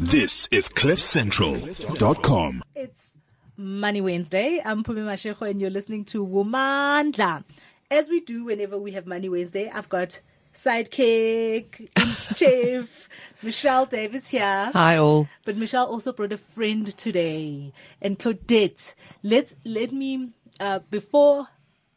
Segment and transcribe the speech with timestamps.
[0.00, 2.62] This is CliffCentral.com.
[2.76, 3.14] It's
[3.56, 4.62] Money Wednesday.
[4.64, 7.42] I'm Pumi Mashego and you're listening to Womandla.
[7.90, 10.20] As we do whenever we have Money Wednesday, I've got
[10.54, 11.90] sidekick,
[12.36, 13.08] chief,
[13.42, 14.70] Michelle Davis here.
[14.72, 15.28] Hi all.
[15.44, 17.72] But Michelle also brought a friend today.
[18.00, 18.94] And Claudette,
[19.24, 20.28] let's, let me,
[20.60, 21.48] uh, before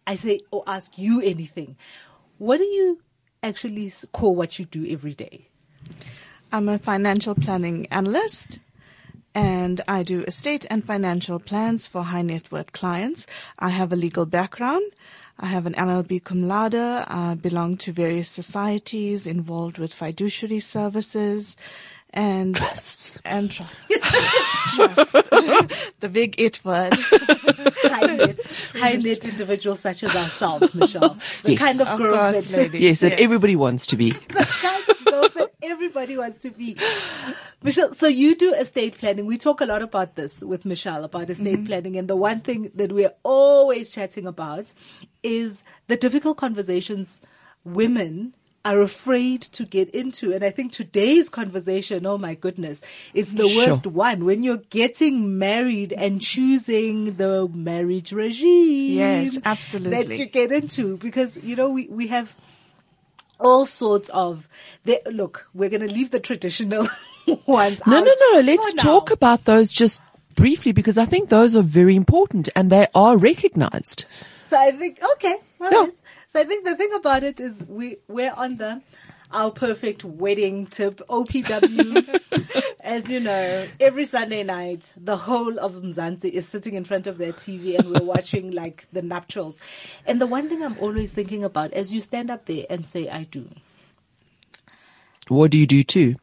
[0.08, 1.78] I say or ask you anything,
[2.40, 3.00] what do you
[3.44, 5.50] actually call what you do every day?
[6.52, 8.60] I'm a financial planning analyst
[9.34, 13.26] and I do estate and financial plans for high net worth clients.
[13.60, 14.84] I have a legal background.
[15.40, 16.76] I have an LLB cum laude.
[16.76, 21.56] I belong to various societies involved with fiduciary services
[22.14, 23.22] and Trusts.
[23.24, 23.88] and trust.
[24.76, 25.12] trust.
[26.02, 26.94] the big it word.
[27.00, 28.40] high net,
[28.76, 31.18] high net individuals such as ourselves, Michelle.
[31.44, 31.60] The Yes.
[31.60, 32.82] kind of Of girls course, that ladies.
[32.82, 33.22] Yes, that Yes.
[33.22, 34.14] everybody wants to be.
[35.62, 36.78] Everybody wants to be.
[37.64, 39.26] Michelle, so you do estate planning.
[39.26, 41.66] We talk a lot about this with Michelle about estate Mm-hmm.
[41.66, 44.74] planning, and the one thing that we're always chatting about
[45.24, 47.22] is the difficult conversations
[47.64, 50.34] women are afraid to get into.
[50.34, 52.82] And I think today's conversation, oh my goodness,
[53.14, 53.68] is the Sure.
[53.68, 58.92] worst one when you're getting married and choosing the marriage regime.
[58.98, 60.04] Yes, absolutely.
[60.04, 62.38] That you get into because, you know, we, we have
[63.42, 64.48] all sorts of,
[64.86, 66.88] the, look, we're going to leave the traditional
[67.46, 68.34] ones No, out no, no.
[68.36, 68.84] No, let's for now.
[68.84, 70.02] talk about those just
[70.36, 74.06] briefly because I think those are very important and they are recognized.
[74.46, 75.68] So I think okay, Yeah.
[75.70, 75.92] right.
[76.28, 78.82] So I think the thing about it is we we're on the
[79.34, 82.20] our perfect wedding tip OPW.
[82.82, 87.18] As you know, every Sunday night, the whole of Mzansi is sitting in front of
[87.18, 89.56] their TV and we're watching like the nuptials.
[90.06, 93.08] And the one thing I'm always thinking about as you stand up there and say,
[93.10, 93.50] I do.
[95.28, 96.16] What do you do too?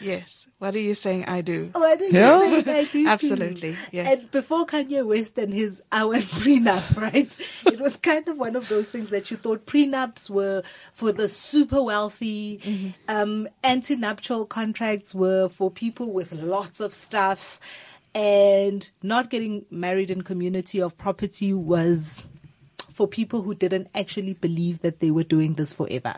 [0.00, 0.39] Yes.
[0.60, 1.70] What are you saying I do?
[1.72, 2.44] What did Yeah.
[2.44, 3.08] you say I do too?
[3.08, 4.20] Absolutely, yes.
[4.22, 7.34] And before Kanye West and his I went prenup, right?
[7.64, 10.62] It was kind of one of those things that you thought prenups were
[10.92, 12.58] for the super wealthy.
[12.58, 12.88] Mm-hmm.
[13.08, 17.58] Um, antenuptial contracts were for people with lots of stuff,
[18.14, 22.26] and not getting married in community of property was
[22.92, 26.16] for people who didn't actually believe that they were doing this forever.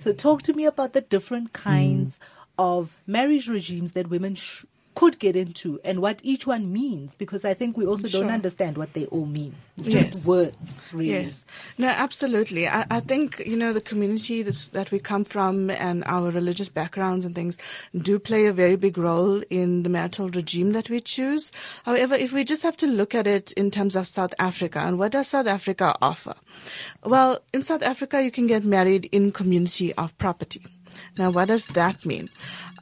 [0.00, 2.18] So talk to me about the different kinds
[2.58, 4.64] of marriage regimes that women sh-
[4.94, 8.76] could get into and what each one means because I think we also don't understand
[8.76, 9.54] what they all mean.
[9.78, 11.10] It's just words, really.
[11.12, 11.46] Yes.
[11.78, 12.68] No, absolutely.
[12.68, 16.68] I, I think, you know, the community that's, that we come from and our religious
[16.68, 17.56] backgrounds and things
[17.96, 21.52] do play a very big role in the marital regime that we choose.
[21.84, 24.98] However, if we just have to look at it in terms of South Africa and
[24.98, 26.34] what does South Africa offer?
[27.02, 30.66] Well, in South Africa, you can get married in community of property.
[31.16, 32.28] Now, what does that mean?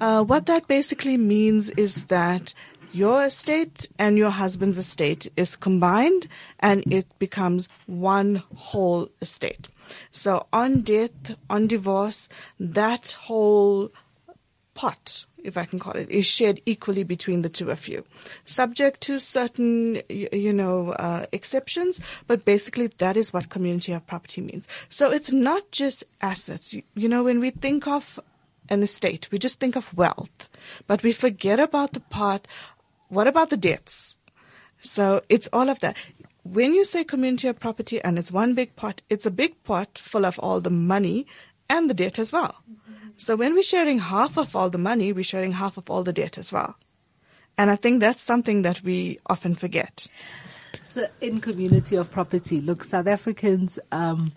[0.01, 2.55] Uh, what that basically means is that
[2.93, 6.27] your estate and your husband's estate is combined
[6.59, 9.69] and it becomes one whole estate.
[10.11, 12.29] So on death, on divorce,
[12.59, 13.91] that whole
[14.75, 18.05] pot, if I can call it, is shared equally between the two of you,
[18.45, 22.01] subject to certain, you know, uh, exceptions.
[22.27, 24.67] But basically, that is what community of property means.
[24.89, 26.75] So it's not just assets.
[26.95, 28.21] You- know, when we think of
[28.69, 30.49] an estate, we just think of wealth,
[30.87, 32.47] but we forget about the part.
[33.09, 34.17] What about the debts?
[34.81, 35.99] So it's all of that.
[36.45, 39.99] When you say community of property and it's one big pot, it's a big pot
[39.99, 41.27] full of all the money
[41.69, 42.55] and the debt as well.
[43.21, 46.13] So when we're sharing half of all the money, we're sharing half of all the
[46.13, 46.75] debt as well.
[47.59, 50.07] And I think that's something that we often forget.
[50.85, 54.33] So in community of property, look, South Africans um,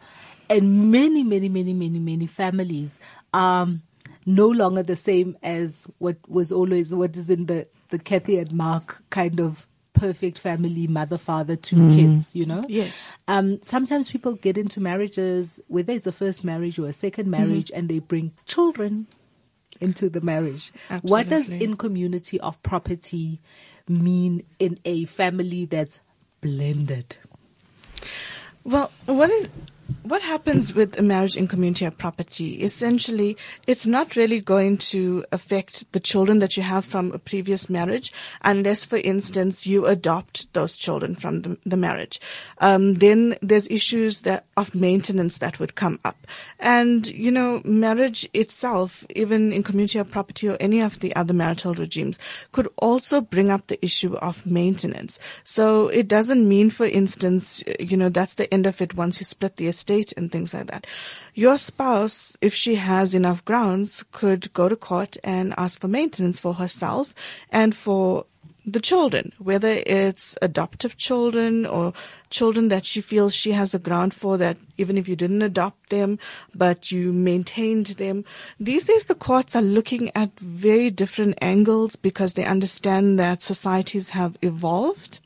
[0.50, 3.00] and many, many, many, many, many families
[3.34, 3.84] um,
[4.26, 8.52] no longer the same as what was always what is in the the Kathy and
[8.52, 9.66] Mark kind of
[10.04, 12.36] perfect family, mother, father, 2 kids.
[12.36, 12.64] You know.
[12.68, 13.16] Yes.
[13.28, 17.40] Um, sometimes people get into marriages, whether it's a first marriage or a second Mm-hmm.
[17.40, 19.08] marriage, and they bring children
[19.80, 20.72] into the marriage.
[21.02, 23.40] What does in community of property
[23.88, 26.00] mean in a family that's
[26.42, 27.18] blended?
[28.64, 29.48] Well, what is,
[30.04, 32.62] what happens with a marriage in community of property?
[32.62, 33.38] Essentially,
[33.68, 38.12] it's not really going to affect the children that you have from a previous marriage,
[38.42, 42.20] unless, for instance, you adopt those children from the, the marriage.
[42.60, 46.18] Um, then there's issues that of maintenance that would come up,
[46.60, 51.34] and you know, marriage itself, even in community of property or any of the other
[51.34, 52.20] marital regimes,
[52.52, 55.20] could also bring up the issue of maintenance.
[55.44, 59.26] So it doesn't mean, for instance, you know, that's the end of it once you
[59.26, 60.88] split the estate and things like that.
[61.34, 66.40] Your spouse, if she has enough grounds, could go to court and ask for maintenance
[66.40, 67.14] for herself
[67.52, 68.26] and for
[68.66, 71.92] the children, whether it's adoptive children or
[72.30, 75.90] children that she feels she has a ground for that even if you didn't adopt
[75.90, 76.18] them,
[76.56, 78.24] but you maintained them.
[78.60, 84.10] These days the courts are looking at very different angles because they understand that societies
[84.10, 85.20] have evolved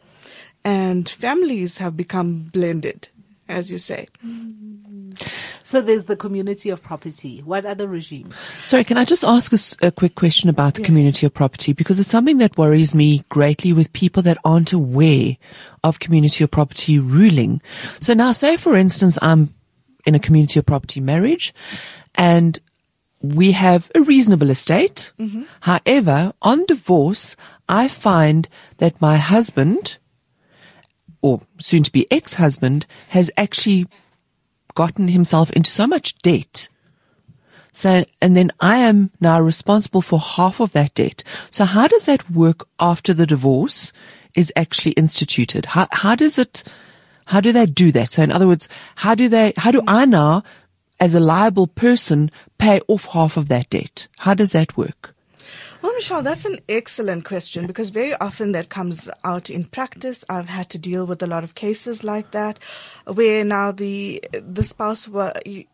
[0.65, 3.09] and families have become blended,
[3.49, 4.07] as you say.
[4.25, 5.21] Mm.
[5.63, 7.41] So there's the community of property.
[7.43, 8.35] What other regimes?
[8.65, 9.51] Sorry, can I just ask
[9.81, 10.85] a quick question about the Yes.
[10.85, 11.73] community of property?
[11.73, 15.37] Because it's something that worries me greatly with people that aren't aware
[15.83, 17.61] of community of property ruling.
[17.99, 19.53] So now say for instance I'm
[20.05, 21.53] in a community of property marriage
[22.15, 22.59] and
[23.21, 25.11] we have a reasonable estate.
[25.19, 25.43] Mm-hmm.
[25.61, 27.35] However, on divorce,
[27.67, 28.47] I find
[28.77, 29.97] that my husband
[31.21, 33.87] or soon to be ex-husband has actually
[34.75, 36.67] gotten himself into so much debt
[37.77, 41.23] so, and then I am now responsible for half of that debt.
[41.51, 43.93] So how does that work after the divorce
[44.33, 45.67] is actually instituted?
[45.67, 46.63] How, how does it,
[47.25, 48.13] how do they do that?
[48.13, 50.43] So in other words, how do they, how do I now,
[50.99, 54.07] as a liable person, pay off half of that debt?
[54.17, 55.13] How does that work?
[55.81, 60.23] Well, Michelle, that's an excellent question because very often that comes out in practice.
[60.29, 62.59] I've had to deal with a lot of cases like that,
[63.05, 65.33] where now the the spouse were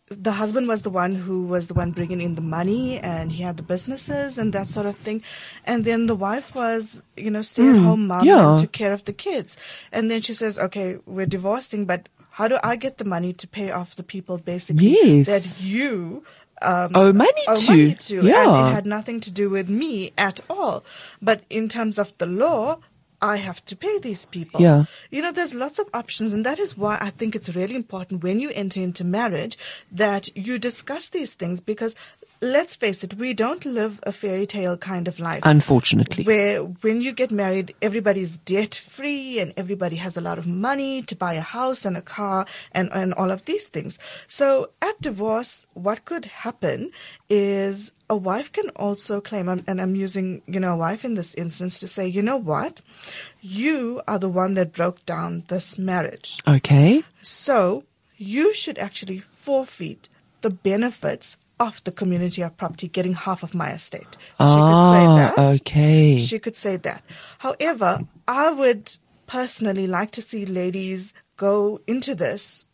[0.10, 3.44] the husband was the one who was the one bringing in the money, and he
[3.44, 5.24] had the businesses and that sort of thing,
[5.66, 8.52] and then the wife was you know stay at home hmm, mom yeah.
[8.52, 9.56] and took care of the kids,
[9.92, 13.48] and then she says, okay, we're divorcing, but how do I get the money to
[13.48, 15.28] pay off the people basically Yes.
[15.28, 16.24] that you
[16.64, 17.72] um, Owe money owe to.
[17.72, 18.68] money to, and Yeah.
[18.68, 20.84] it had nothing to do with me at all.
[21.22, 22.80] But in terms of the law,
[23.22, 24.60] I have to pay these people.
[24.60, 24.84] Yeah.
[25.10, 28.22] You know, there's lots of options, and that is why I think it's really important
[28.24, 29.58] when you enter into marriage
[29.92, 31.96] that you discuss these things because
[32.44, 36.26] let's face it, we don't live a fairy tale kind of life Unfortunately.
[36.26, 41.02] where when you get married, everybody's debt free and everybody has a lot of money
[41.04, 43.98] to buy a house and a car and, and all of these things.
[44.28, 46.92] So at divorce, what could happen
[47.30, 51.34] is a wife can also claim, and I'm using, you know, a wife in this
[51.36, 52.82] instance to say, you know what?
[53.42, 56.40] You are the one that broke down this marriage.
[56.48, 57.04] Okay.
[57.22, 57.86] So
[58.18, 60.10] you should actually forfeit
[60.42, 61.38] the benefits
[61.68, 64.18] of the community of property getting half of my estate.
[64.20, 65.56] She Ah, could say that.
[65.62, 66.20] okay.
[66.20, 67.04] She could say that.
[67.40, 68.96] However, I would
[69.28, 72.66] personally like to see ladies go into this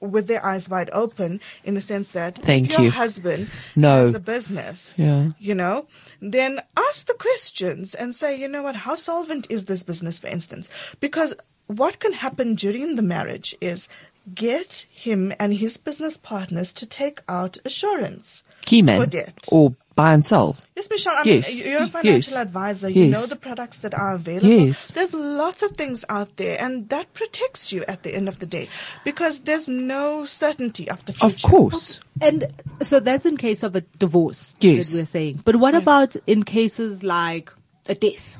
[0.00, 2.90] with their eyes wide open in the sense that Thank if your you.
[2.90, 4.04] husband No.
[4.04, 5.30] has a business, Yeah.
[5.38, 5.86] you know,
[6.22, 10.28] then ask the questions and say, you know what, how solvent is this business, for
[10.28, 10.68] instance?
[11.00, 11.34] Because
[11.66, 13.88] what can happen during the marriage is
[14.34, 19.46] get him and his business partners to take out assurance Key for debt.
[19.50, 20.56] Or buy and sell.
[20.76, 21.56] Yes, Michelle, I Yes.
[21.58, 22.42] mean, you're a financial Yes.
[22.42, 22.88] advisor.
[22.88, 23.12] You Yes.
[23.20, 24.48] know the products that are available.
[24.48, 24.90] Yes.
[24.92, 28.46] There's lots of things out there, and that protects you at the end of the
[28.46, 28.68] day
[29.04, 31.26] because there's no certainty of the future.
[31.26, 31.98] Of course.
[32.20, 32.46] And
[32.82, 34.54] so that's in case of a divorce.
[34.60, 34.90] Yes.
[34.92, 35.40] That we're saying.
[35.44, 37.52] But what about in cases like
[37.88, 38.36] a death?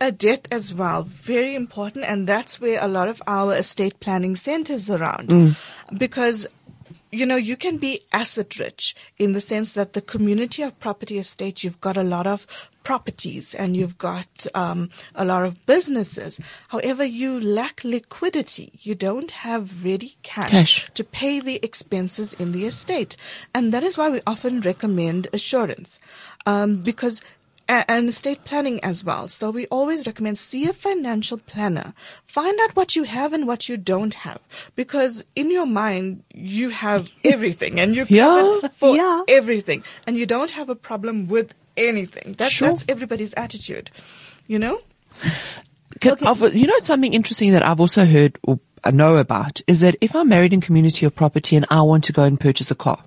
[0.00, 4.36] A death as well, very important, and that's where a lot of our estate planning
[4.36, 5.56] centers around.
[5.96, 6.46] Because,
[7.10, 11.18] you know, you can be asset rich in the sense that the community of property
[11.18, 12.46] estate, you've got a lot of
[12.82, 16.40] properties and you've got um, a lot of businesses.
[16.68, 18.72] However, you lack liquidity.
[18.80, 20.90] You don't have ready cash, Cash.
[20.94, 23.16] to pay the expenses in the estate.
[23.54, 25.98] And that is why we often recommend assurance.
[26.46, 27.20] Um, because
[27.70, 29.28] and estate planning as well.
[29.28, 31.94] So we always recommend see a financial planner.
[32.24, 34.40] Find out what you have and what you don't have.
[34.76, 38.26] Because in your mind, you have everything and you're Yeah.
[38.26, 39.22] covered for Yeah.
[39.28, 39.84] everything.
[40.06, 42.34] And you don't have a problem with anything.
[42.38, 42.68] That, Sure.
[42.68, 43.90] That's everybody's attitude.
[44.48, 44.80] You know?
[46.00, 48.58] Can, I've- you know something interesting that I've also heard or
[48.92, 52.12] know about is that if I'm married in community of property and I want to
[52.12, 53.04] go and purchase a car,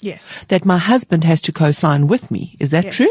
[0.00, 0.24] Yes.
[0.48, 2.56] that my husband has to co-sign with me.
[2.60, 2.96] Is that Yes.
[2.96, 3.10] true?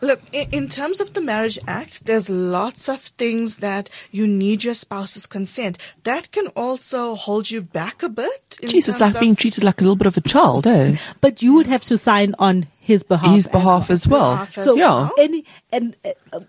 [0.00, 4.64] Look, in, in terms of the Marriage Act, there's lots of things that you need
[4.64, 5.78] your spouse's consent.
[6.04, 8.58] That can also hold you back a bit.
[8.60, 10.96] in Jeez, it's terms like being treated like a little bit of a child, eh?
[11.20, 13.34] But you would have to sign on his behalf.
[13.34, 13.94] His as behalf well.
[13.94, 14.32] as well.
[14.32, 15.08] Behalf as So yeah.
[15.18, 15.96] any and
[16.32, 16.40] uh,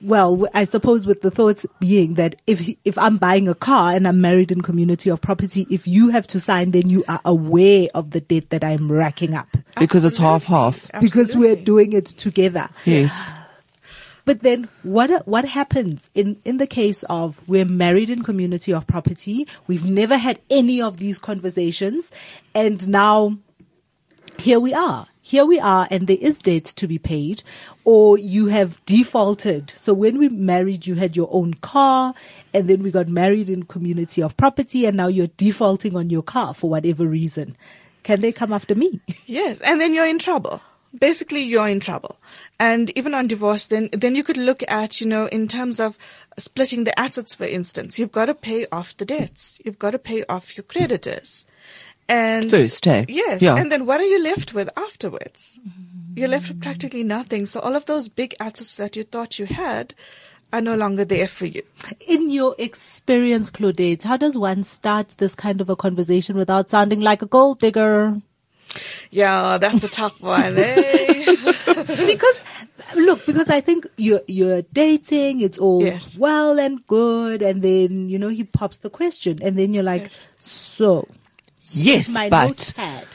[0.00, 4.06] well, I suppose with the thoughts being that if if I'm buying a car and
[4.06, 7.88] I'm married in community of property, if you have to sign, then you are aware
[7.94, 9.48] of the debt that I'm racking up
[9.78, 10.90] Because it's half half.
[11.00, 12.68] because we're doing it together.
[12.84, 13.34] Yes.
[14.24, 18.72] But then what uh, what happens in in the case of we're married in community
[18.72, 22.12] of property, we've never had any of these conversations
[22.54, 23.36] and now
[24.38, 25.08] here we are.
[25.24, 27.44] Here we are and there is debt to be paid
[27.84, 29.72] or you have defaulted.
[29.76, 32.12] So when we married, you had your own car
[32.52, 36.24] and then we got married in community of property and now you're defaulting on your
[36.24, 37.56] car for whatever reason.
[38.02, 39.00] Can they come after me?
[39.26, 40.60] Yes, and then you're in trouble.
[40.98, 42.18] Basically, you're in trouble.
[42.58, 45.96] And even on divorce, then, then you could look at, you know, in terms of
[46.36, 49.58] splitting the assets, for instance, you've got to pay off the debts.
[49.64, 51.46] You've got to pay off your creditors.
[52.08, 53.04] And First, eh?
[53.08, 53.42] Yes.
[53.42, 53.56] Yeah.
[53.56, 55.58] And then what are you left with afterwards?
[56.14, 57.46] You're left with practically nothing.
[57.46, 59.94] So all of those big assets that you thought you had
[60.52, 61.62] are no longer there for you.
[62.06, 67.00] In your experience, Claudette, how does one start this kind of a conversation without sounding
[67.00, 68.20] like a gold digger?
[69.10, 71.24] Yeah, that's a tough one, eh?
[72.06, 72.44] because
[72.96, 76.16] look, because I think you're you're dating, it's all Yes.
[76.18, 80.04] well and good, and then you know he pops the question, and then you're like,
[80.04, 80.26] Yes.
[80.38, 81.08] so
[81.72, 83.06] Yes, my but notepad.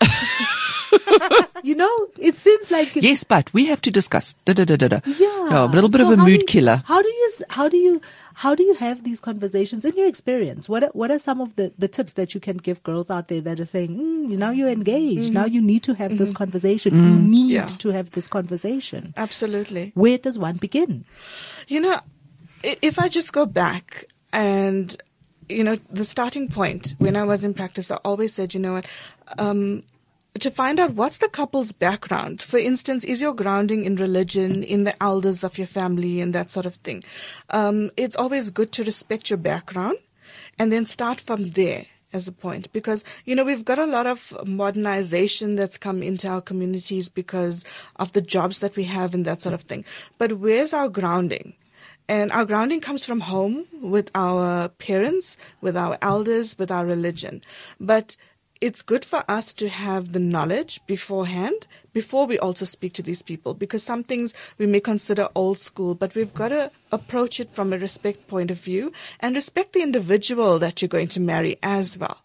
[1.62, 4.34] you know, it seems like it's, yes, but we have to discuss.
[4.44, 5.00] Da, da, da, da, da.
[5.06, 6.82] yeah, a little bit So of a mood you- killer.
[6.86, 8.00] How do you how do you
[8.34, 10.68] how do you have these conversations in your experience?
[10.68, 13.28] What are, what are some of the, the tips that you can give girls out
[13.28, 15.54] there that are saying, mm, now you're engaged, now mm-hmm.
[15.54, 16.38] you need to have this mm-hmm.
[16.38, 17.08] conversation, mm.
[17.08, 17.66] you need Yeah.
[17.66, 19.14] to have this conversation.
[19.16, 19.92] Absolutely.
[19.94, 21.04] Where does one begin?
[21.68, 22.00] You know,
[22.64, 24.96] if I just go back and,
[25.48, 28.74] you know, the starting point when I was in practice, I always said, you know
[28.74, 28.86] what,
[29.38, 29.82] um,
[30.40, 32.42] to find out what's the couple's background.
[32.42, 36.50] For instance, is your grounding in religion, in the elders of your family, and that
[36.50, 37.04] sort of thing.
[37.50, 39.98] Um, it's always good to respect your background
[40.58, 44.06] and then start from there as a point because you know we've got a lot
[44.06, 47.64] of modernization that's come into our communities because
[47.96, 49.84] of the jobs that we have and that sort of thing
[50.16, 51.54] but where's our grounding
[52.08, 57.42] and our grounding comes from home with our parents with our elders with our religion
[57.80, 58.16] but
[58.60, 63.20] it's good for us to have the knowledge beforehand before we also speak to these
[63.20, 67.50] people because some things we may consider old school, but we've got to approach it
[67.50, 71.56] from a respect point of view and respect the individual that you're going to marry
[71.62, 72.22] as well.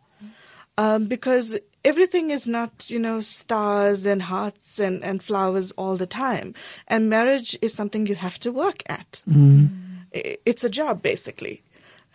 [0.77, 6.07] Um, because everything is not, you know, stars and hearts and, and flowers all the
[6.07, 6.53] time.
[6.88, 9.24] And marriage is something you have to work at.
[9.29, 9.69] Mm.
[10.15, 11.62] I- It's a job, basically.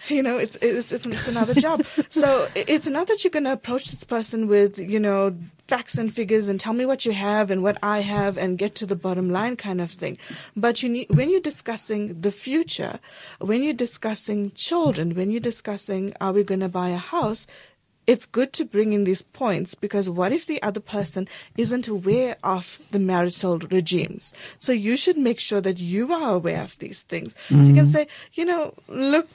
[0.08, 1.84] You know, it's, it's, it's, it's another job.
[2.10, 5.34] So it's not that you're going to approach this person with, you know,
[5.66, 8.74] facts and figures and tell me what you have and what I have and get
[8.76, 10.18] to the bottom line kind of thing.
[10.56, 12.98] But you need, when you're discussing the future,
[13.38, 17.46] when you're discussing children, when you're discussing, are we going to buy a house?
[18.06, 22.36] It's good to bring in these points because what if the other person isn't aware
[22.44, 24.32] of the marital regimes?
[24.58, 27.34] So you should make sure that you are aware of these things.
[27.48, 29.28] So you can say, you know, look,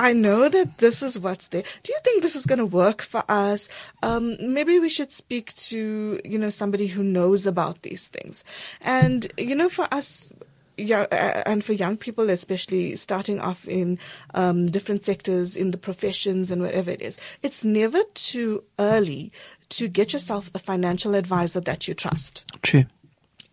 [0.00, 1.64] I know that this is what's there.
[1.82, 3.68] Do you think this is going to work for us?
[4.02, 8.44] Um, maybe we should speak to, you know, somebody who knows about these things.
[8.80, 10.32] And, you know, for us,
[10.82, 13.98] yeah, uh, and for young people, especially starting off in
[14.34, 19.32] um, different sectors, in the professions and whatever it is, it's never too early
[19.70, 22.44] to get yourself a financial advisor that you trust.
[22.62, 22.84] True.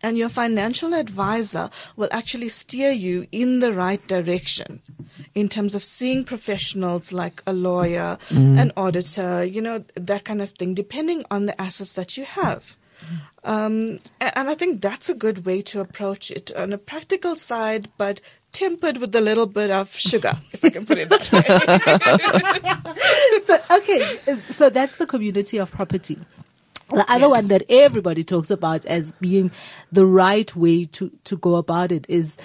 [0.02, 4.80] And your financial advisor will actually steer you in the right direction
[5.34, 10.50] in terms of seeing professionals like a lawyer, an auditor, you know, that kind of
[10.52, 12.76] thing, depending on the assets that you have.
[13.42, 17.88] Um, and I think that's a good way to approach it on a practical side,
[17.96, 18.20] but
[18.52, 21.44] tempered with a little bit of sugar, if I can put it that way.
[23.44, 26.18] so okay, so that's the community of property.
[26.90, 29.52] The other one that everybody talks about as being
[29.92, 32.36] the right way to, to go about it is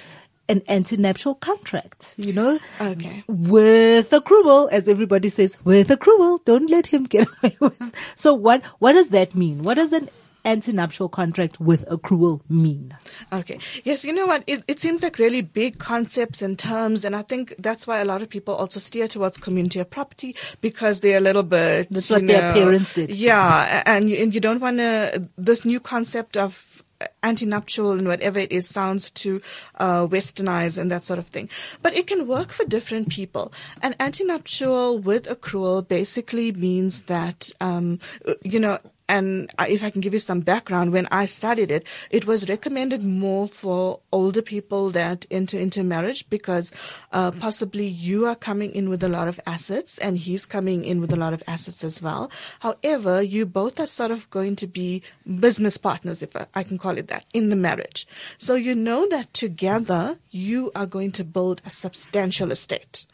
[0.48, 2.60] an antenuptial contract, you know?
[2.80, 3.24] Okay.
[3.28, 7.96] With accrual, as everybody says, with accrual, don't let him get away with.
[8.16, 9.64] So what, what does that mean?
[9.64, 10.10] What does an
[10.46, 12.96] antenuptial contract with accrual mean?
[13.34, 13.60] Okay.
[13.84, 14.44] Yes, you know what?
[14.48, 18.06] It, it seems like really big concepts and terms, and I think that's why a
[18.06, 21.90] lot of people also steer towards community of property because they're a little bit.
[21.90, 23.10] That's what their parents did.
[23.12, 26.84] Yeah, and you, and you don't want to this new concept of
[27.24, 29.42] antenuptial and whatever it is sounds too
[29.76, 31.50] uh, westernized and that sort of thing.
[31.82, 33.52] But it can work for different people.
[33.82, 38.00] An antenuptial with accrual basically means that um,
[38.44, 42.26] you know and if I can give you some background, when I studied it, it
[42.26, 46.72] was recommended more for older people that enter into marriage because
[47.12, 51.02] uh, possibly you are coming in with a lot of assets and he's coming in
[51.02, 52.32] with a lot of assets as well.
[52.62, 55.04] However, you both are sort of going to be
[55.40, 58.08] business partners, if I- I can call it that, in the marriage.
[58.38, 63.06] So you know that together you are going to build a substantial estate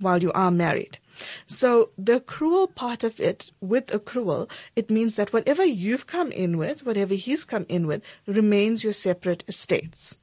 [0.00, 0.98] while you are married.
[1.46, 6.58] So the accrual part of it, with accrual, it means that whatever you've come in
[6.58, 10.18] with, whatever he's come in with, remains your separate estates.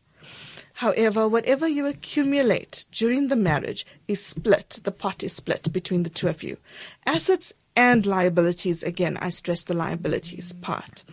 [0.73, 4.79] However, whatever you accumulate during the marriage is split.
[4.83, 6.57] The pot is split between the two of you.
[7.05, 11.03] Assets and liabilities, again, I stress the liabilities part.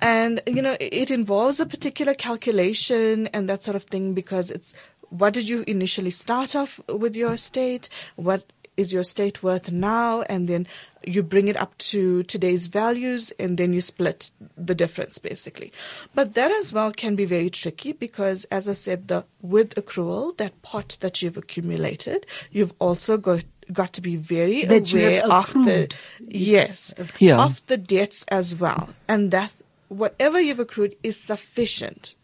[0.00, 4.74] And, you know, it involves a particular calculation and that sort of thing because it's
[5.10, 7.88] what did you initially start off with your estate?
[8.16, 10.22] What is your estate worth now?
[10.22, 10.66] And then
[11.04, 15.72] you bring it up to today's values and then you split the difference basically.
[16.14, 20.36] But that as well can be very tricky because as I said, the with accrual,
[20.38, 25.52] that pot that you've accumulated, you've also got got to be very That aware of
[25.52, 25.88] the
[26.26, 27.44] yes Yeah.
[27.44, 29.52] of the debts as well, and that
[29.88, 32.16] whatever you've accrued is sufficient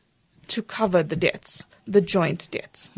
[0.48, 2.90] to cover the debts, the joint debts.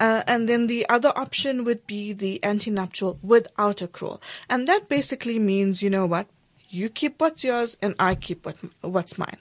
[0.00, 4.20] Uh, and then the other option would be the antenuptial without accrual.
[4.48, 6.26] And that basically means, you know what?
[6.68, 9.36] You keep what's yours and I keep what, what's mine.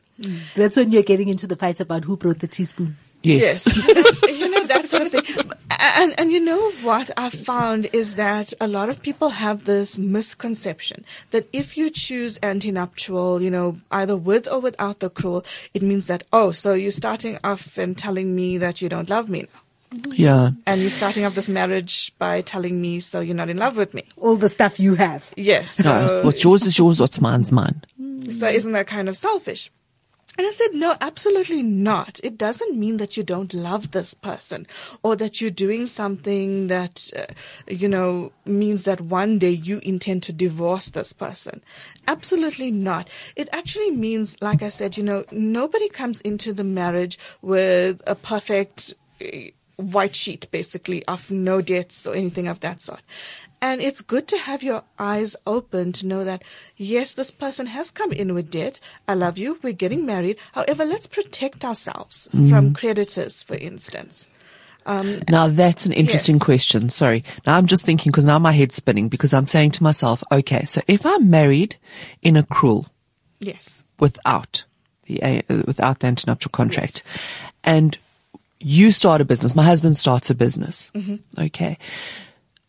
[0.56, 2.98] That's when you're getting into the fight about who brought the teaspoon.
[3.22, 3.66] Yes.
[3.66, 3.88] Yes.
[4.28, 5.52] you, know, that sort of thing.
[5.80, 9.98] And, and you know what I've found is that a lot of people have this
[9.98, 15.82] misconception that if you choose antenuptial, you know, either with or without the accrual, it
[15.82, 19.42] means that, oh, so you're starting off and telling me that you don't love me
[19.42, 19.60] now.
[20.14, 20.52] Yeah.
[20.66, 23.94] And you're starting off this marriage by telling me so you're not in love with
[23.94, 24.04] me.
[24.18, 25.32] All the stuff you have.
[25.38, 25.80] Yes.
[25.80, 27.82] No, So, what's yours is yours, what's mine's mine.
[28.30, 29.72] so isn't that kind of selfish?
[30.38, 32.20] And I said, no, absolutely not.
[32.22, 34.68] It doesn't mean that you don't love this person
[35.02, 37.34] or that you're doing something that, uh,
[37.70, 41.64] you know, means that one day you intend to divorce this person.
[42.10, 43.10] Absolutely not.
[43.38, 48.16] It actually means, like I said, you know, nobody comes into the marriage with a
[48.16, 49.28] perfect uh,
[49.78, 53.02] white sheet, basically, of no debts or anything of that sort.
[53.62, 56.44] And it's good to have your eyes open to know that,
[56.78, 58.80] yes, this person has come in with debt.
[59.08, 59.58] I love you.
[59.64, 60.38] We're getting married.
[60.52, 64.28] However, let's protect ourselves from creditors, for instance.
[64.86, 66.44] Um, Now that's an interesting Yes.
[66.44, 66.90] question.
[66.92, 67.24] Sorry.
[67.48, 70.66] Now I'm just thinking because now my head's spinning because I'm saying to myself, okay,
[70.66, 71.78] so if I'm married
[72.22, 72.86] in accrual
[73.40, 73.84] yes.
[74.00, 74.64] without
[75.06, 77.02] the uh, without the antenuptial contract,
[77.64, 77.98] and
[78.68, 80.90] you start a business, my husband starts a business.
[80.96, 81.18] Mm-hmm.
[81.46, 81.78] Okay.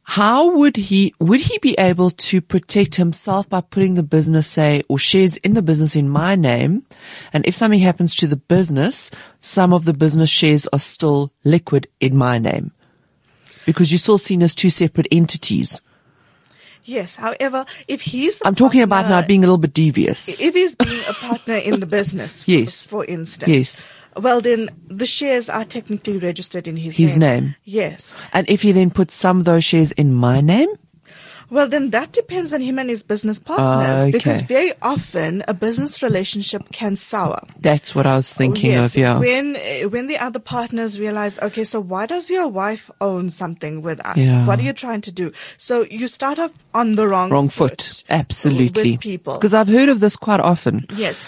[0.03, 4.83] How would he, would he be able to protect himself by putting the business, say,
[4.91, 6.85] or shares in the business in my name?
[7.33, 11.89] And if something happens to the business, some of the business shares are still liquid
[11.99, 12.73] in my name.
[13.65, 15.81] Because you're still seen as two separate entities.
[16.85, 17.17] Yes.
[17.17, 20.29] However, if he's, I'm talking about now being a little bit devious.
[20.29, 22.87] if he's being a partner in the business, for- Yes.
[22.87, 23.87] for instance, Yes.
[24.17, 27.55] Well then the shares are technically registered in his His name.
[27.65, 28.15] Yes.
[28.33, 30.69] And if he then puts some of those shares in my name,
[31.51, 34.11] Well, then that depends on him and his business partners Okay.
[34.11, 37.39] because very often a business relationship can sour.
[37.61, 39.19] that's what I was thinking yes, of, yeah.
[39.19, 43.83] When uh, when the other partners realize, okay, so why does your wife own something
[43.83, 44.17] with us?
[44.17, 44.47] Yeah.
[44.47, 45.33] What are you trying to do?
[45.57, 48.05] So you start off on the wrong Wrong foot.
[48.09, 48.93] Absolutely.
[48.95, 49.35] with people.
[49.35, 50.87] Because I've heard of this quite often.
[50.97, 51.19] Yes.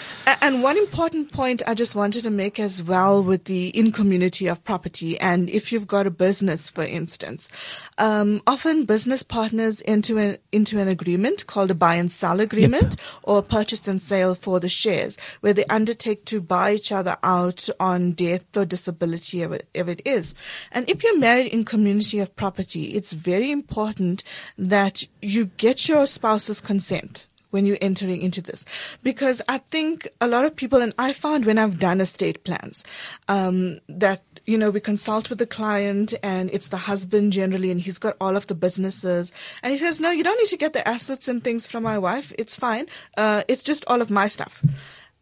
[0.41, 4.47] And one important point I just wanted to make as well with the in community
[4.47, 7.49] of property and if you've got a business, for instance,
[7.97, 12.95] um, often business partners into an, into an agreement called a buy and sell agreement
[13.23, 17.69] or purchase and sale for the shares where they undertake to buy each other out
[17.79, 20.33] on death or disability, whatever it is.
[20.71, 24.23] And if you're married in community of property, it's very important
[24.57, 28.63] that you get your spouse's consent when you're entering into this.
[29.03, 32.83] Because I think a lot of people, and I found when I've done estate plans,
[33.27, 37.79] um, that, you know, we consult with the client and it's the husband generally and
[37.79, 39.31] he's got all of the businesses
[39.61, 41.99] and he says, no, you don't need to get the assets and things from my
[41.99, 42.33] wife.
[42.35, 42.87] It's fine.
[43.15, 44.63] Uh, it's just all of my stuff.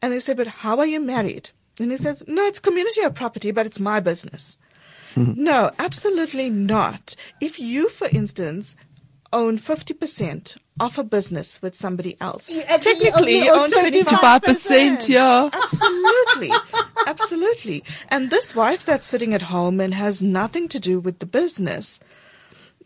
[0.01, 1.49] And they say, but how are you married?
[1.77, 4.57] And he says, no, it's community of property, but it's my business.
[5.35, 7.15] No, absolutely not.
[7.41, 8.77] If you, for instance,
[9.33, 15.09] own 50% of a business with somebody else, actually technically you own own 25%, 25%.
[15.09, 15.49] yeah.
[15.51, 16.51] Absolutely.
[17.07, 17.83] Absolutely.
[18.09, 21.99] And this wife that's sitting at home and has nothing to do with the business,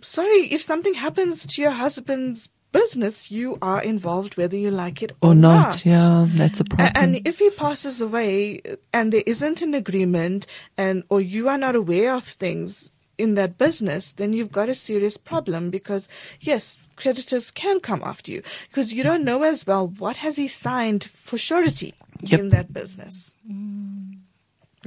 [0.01, 5.11] sorry, if something happens to your husband's business, you are involved whether you like it
[5.21, 5.85] Or or, not.
[5.85, 6.91] Yeah, that's a problem.
[6.95, 8.61] And if he passes away
[8.93, 13.57] and there isn't an agreement and or you are not aware of things in that
[13.57, 16.09] business, then you've got a serious problem because
[16.41, 20.47] yes, creditors can come after you because you don't know as well what has he
[20.47, 22.39] signed for surety Yep.
[22.39, 23.33] in that business.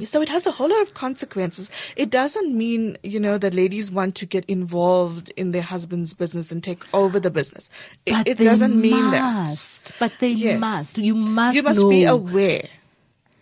[0.04, 1.70] So it has a whole lot of consequences.
[1.96, 6.50] It doesn't mean, you know, that ladies want to get involved in their husband's business
[6.50, 7.70] and take over the business.
[8.04, 9.22] It, But it they doesn't mean that.
[9.22, 9.92] must.
[10.00, 10.60] But they Yes.
[10.60, 10.98] must.
[10.98, 11.90] You must You must know.
[11.90, 12.68] be aware.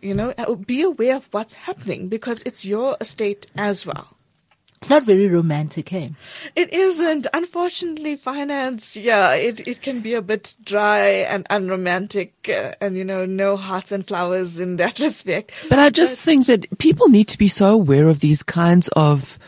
[0.03, 4.09] You know, uh, be aware of what's happening because it's your estate as well.
[4.83, 6.09] It's not very romantic, eh?
[6.57, 7.29] It isn't.
[7.33, 13.05] Unfortunately, finance, yeah, it, it can be a bit dry and unromantic uh, and, you
[13.05, 15.53] know, no hearts and flowers in that respect.
[15.71, 19.39] But I just think that people need to be so aware of these kinds of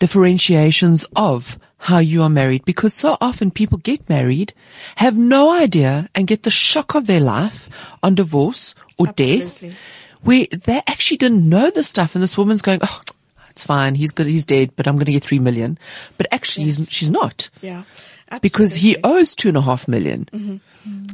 [0.00, 4.52] differentiations of how you are married because so often people get married,
[4.96, 7.70] have no idea and get the shock of their life
[8.02, 9.64] on divorce or death
[10.24, 13.00] where they actually didn't know this stuff and this woman's going, oh,
[13.54, 13.94] it's fine.
[13.94, 14.26] He's good.
[14.26, 15.78] He's dead, but I'm going to get three million.
[16.18, 17.84] But actually he's, she's not Yeah.
[18.42, 20.60] because he owes two and a half million.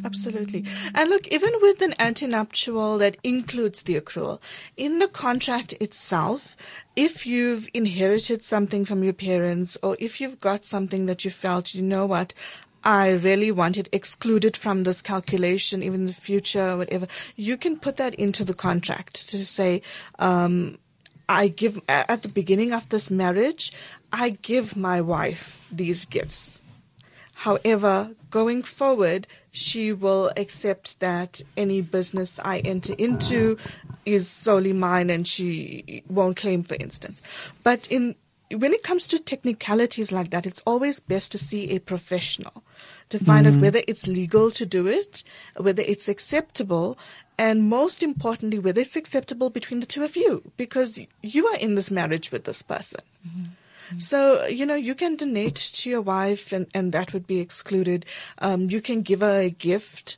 [0.06, 0.64] Absolutely.
[0.94, 4.40] And look, even with an antenuptial that includes the accrual,
[4.78, 6.56] in the contract itself,
[6.96, 11.74] if you've inherited something from your parents or if you've got something that you felt,
[11.74, 12.32] you know what,
[12.84, 17.78] I really want it excluded from this calculation, even in the future, whatever, you can
[17.78, 19.82] put that into the contract to say,
[20.18, 20.78] um,
[21.30, 23.72] I give, at the beginning of this marriage,
[24.12, 26.60] I give my wife these gifts.
[27.34, 33.58] However, going forward, she will accept that any business I enter into
[34.04, 37.22] is solely mine and she won't claim, for instance.
[37.62, 38.16] But in,
[38.50, 42.64] when it comes to technicalities like that, it's always best to see a professional
[43.10, 43.62] to find out mm-hmm.
[43.62, 45.22] whether it's legal to do it,
[45.56, 46.98] whether it's acceptable,
[47.40, 51.74] and most importantly, whether it's acceptable between the two of you, because you are in
[51.74, 53.00] this marriage with this person.
[53.98, 58.06] So, you know, you can donate to your wife and, and that would be excluded.
[58.38, 60.16] Um, you can give her a gift.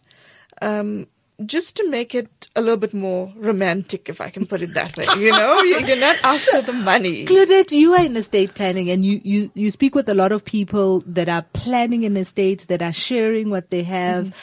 [0.61, 1.07] Um,
[1.47, 4.97] just to make it a little bit more romantic, if I can put it that
[4.99, 5.07] way.
[5.19, 7.25] You know, You- you're not after the money.
[7.25, 10.45] Claudette, you are in estate planning and you, you, you speak with a lot of
[10.45, 14.35] people that are planning an estate, that are sharing what they have.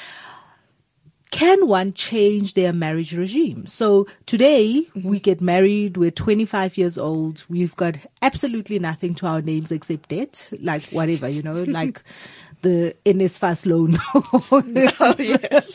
[1.32, 3.68] Can one change their marriage regime?
[3.68, 5.14] So today we mm-hmm.
[5.18, 10.50] get married, we're 25 years old, we've got absolutely nothing to our names except debt,
[10.60, 12.02] like whatever, you know, like
[12.62, 13.98] the NSFAS loan.
[14.16, 15.72] Oh, yes.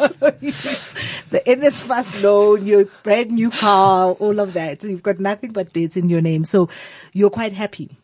[1.30, 4.82] the NSFAS loan, your brand new car, all of that.
[4.82, 6.44] You've got nothing but debts in your name.
[6.44, 6.68] So
[7.12, 7.96] you're quite happy.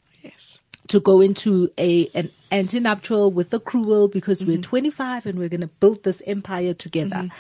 [0.91, 4.63] To go into a an antenuptial with the cruel because we're mm-hmm.
[4.63, 7.17] 25 and we're going to build this empire together.
[7.17, 7.37] Mm-hmm.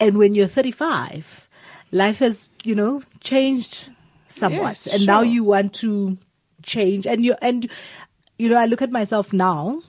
[0.00, 1.48] And when you're 35,
[1.92, 3.90] life has, you know, changed
[4.28, 4.60] somewhat.
[4.60, 6.16] Yes, and now you want to
[6.62, 7.70] change and you and
[8.38, 9.82] you know, I look at myself now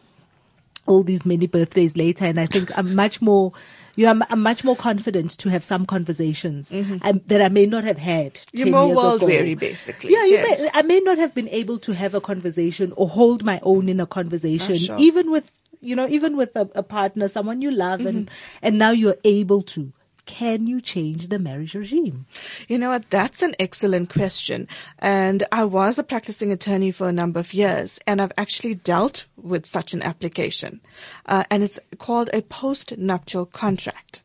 [0.85, 3.51] all these many birthdays later and I think I'm much more
[3.97, 7.83] you know, I'm, much more confident to have some conversations um, that I may not
[7.83, 8.35] have had.
[8.35, 8.57] Mm-hmm.
[8.57, 9.25] You're more world ago.
[9.25, 10.11] weary, basically.
[10.13, 10.61] Yeah, you Yes.
[10.61, 13.89] may, I may not have been able to have a conversation or hold my own
[13.89, 14.95] in a conversation, Ah, sure.
[14.99, 18.65] even with you know, even with a, a partner, someone you love, and Mm-hmm.
[18.65, 19.91] and now you're able to.
[20.27, 22.27] Can you change the marriage regime?
[22.67, 23.09] You know what?
[23.09, 24.67] That's an excellent question.
[24.99, 29.25] And I was a practicing attorney for a number of years and I've actually dealt
[29.35, 30.81] with such an application.
[31.25, 34.21] Uh, and it's called a post-nuptial contract.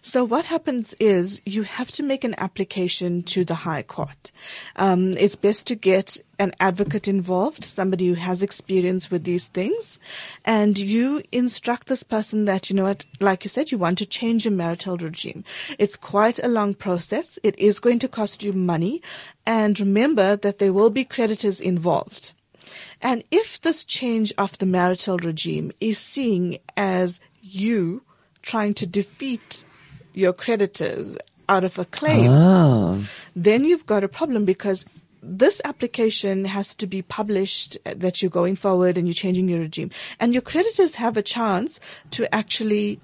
[0.00, 4.32] So what happens is you have to make an application to the High Court.
[4.76, 9.98] Um, it's best to get an advocate involved, somebody who has experience with these things,
[10.44, 14.06] and you instruct this person that you know what, like you said, you want to
[14.06, 15.44] change your marital regime.
[15.78, 17.38] It's quite a long process.
[17.42, 19.02] It is going to cost you money,
[19.46, 22.32] and remember that there will be creditors involved.
[23.00, 28.02] And if this change of the marital regime is seen as you
[28.46, 29.64] trying to defeat
[30.14, 31.16] your creditors
[31.48, 33.04] out of a claim, Oh.
[33.34, 34.86] then you've got a problem because
[35.22, 39.60] this application has to be published uh, that you're going forward and you're changing your
[39.60, 39.90] regime.
[40.20, 41.80] And your creditors have a chance
[42.12, 43.00] to actually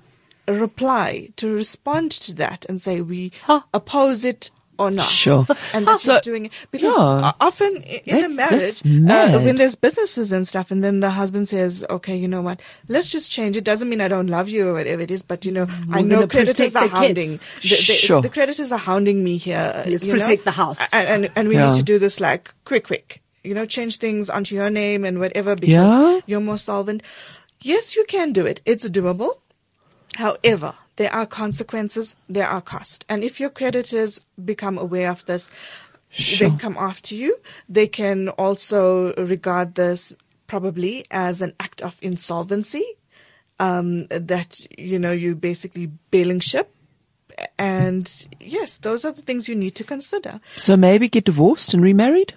[0.49, 3.63] reply, to respond to that and say, we Huh.
[3.75, 5.07] oppose it or not.
[5.09, 5.47] Sure.
[5.75, 6.53] And that's So- not doing it.
[6.71, 7.33] Because Yeah.
[7.41, 11.49] often i- in a marriage, uh, when there's businesses and stuff, and then the husband
[11.49, 13.65] says, okay, you know what, let's just change it.
[13.65, 16.07] Doesn't mean I don't love you or whatever it is, but you know, I We're
[16.09, 17.39] know creditors are the hounding.
[17.63, 18.23] The, the, Sure.
[18.23, 19.85] the creditors are hounding me here.
[19.87, 20.21] Let's you know?
[20.21, 20.79] protect the house.
[20.93, 21.71] And, and, and we Yeah.
[21.71, 23.21] need to do this like quick, quick.
[23.45, 26.21] You know, change things onto your name and whatever because Yeah.
[26.27, 27.03] you're more solvent.
[27.61, 28.61] Yes, you can do it.
[28.65, 29.35] It's doable.
[30.15, 33.05] However, there are consequences, there are costs.
[33.09, 35.51] And if your creditors become aware of this,
[36.11, 36.51] Sure.
[36.51, 37.39] they come after you.
[37.69, 40.15] They can also regard this
[40.47, 42.85] probably as an act of insolvency,
[43.59, 46.75] um, that, you know, you basically bailing ship.
[47.59, 50.41] And yes, those are the things you need to consider.
[50.57, 52.35] So maybe get divorced and remarried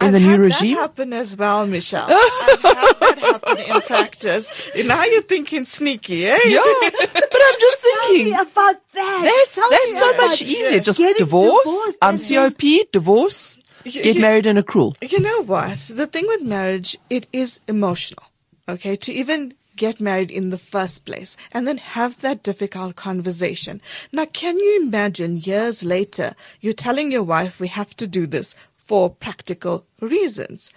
[0.00, 0.74] in I've the new regime?
[0.74, 2.08] That happen as well, Michelle.
[3.24, 4.70] I've had that happen in practice.
[4.84, 6.38] Now you're thinking sneaky, eh?
[6.46, 8.34] Yeah, but I'm just thinking.
[8.34, 9.20] about that.
[9.44, 10.80] That's Tell that's so much easier.
[10.80, 11.64] Just divorce.
[11.64, 12.62] divorced I'm COP.
[12.92, 13.56] Divorce.
[13.84, 14.96] Y- Get y- married and accrual.
[15.10, 15.78] You know what?
[15.78, 18.24] The thing with marriage, it is emotional.
[18.68, 23.80] Okay, to even get married in the first place and then have that difficult conversation.
[24.12, 28.54] Now, can you imagine years later, you're telling your wife, we have to do this
[28.78, 30.70] for practical reasons?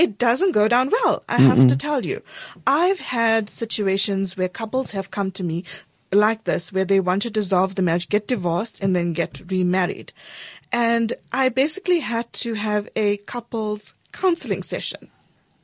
[0.00, 1.22] It doesn't go down well.
[1.28, 2.22] I have to tell you.
[2.66, 5.64] I've had situations where couples have come to me
[6.10, 10.14] like this, where they want to dissolve the marriage, get divorced, and then get remarried.
[10.72, 15.10] And I basically had to have a couples counseling session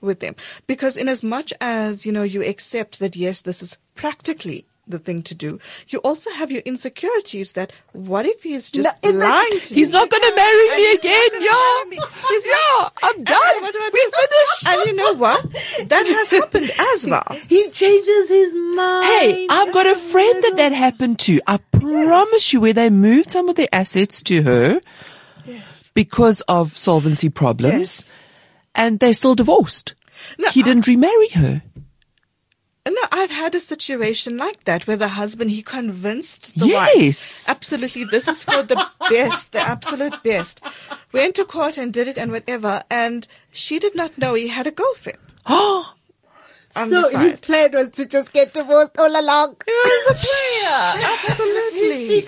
[0.03, 3.79] with them because in as much as you know you accept that yes this is
[3.94, 8.85] practically the thing to do you also have your insecurities that what if he's just
[8.87, 11.29] No, it's like- lying to He's me not going to marry me he's again.
[11.33, 11.90] gonna Yeah.
[11.90, 11.99] me.
[12.29, 12.53] He's yeah.
[12.79, 13.62] not- I'm done.
[13.62, 14.11] what do I We do?
[14.22, 14.66] finished.
[14.68, 15.42] and you know what
[15.88, 19.07] that has happened as well He changes his mind.
[19.07, 21.40] Hey, I've got a friend that that happened to.
[21.46, 24.81] I promise you, where they moved some of their assets to her
[25.46, 28.05] yes because of solvency problems, Yes.
[28.75, 29.94] and they're still divorced.
[30.38, 31.62] No, he I- didn't remarry her.
[32.87, 36.94] No, I've had a situation like that where the husband he convinced the Yes.
[36.94, 37.49] wife.
[37.49, 38.77] Absolutely, this is for the
[39.11, 40.61] best, the absolute best.
[41.12, 44.66] Went to court and did it and whatever, and she did not know he had
[44.66, 45.18] a girlfriend.
[45.46, 45.92] Oh,
[46.77, 49.57] So his plan was to just get divorced all along.
[49.66, 52.20] It was a player, Absolutely.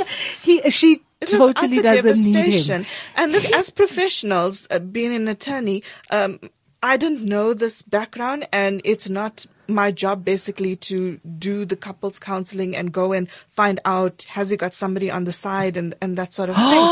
[0.62, 2.86] He, she It totally doesn't need him.
[3.16, 6.40] And look, as professionals, uh, being an attorney, um,
[6.82, 12.18] I didn't know this background, and it's not my job basically to do the couples
[12.18, 16.16] counseling and go and find out has he got somebody on the side and and
[16.18, 16.84] that sort of thing.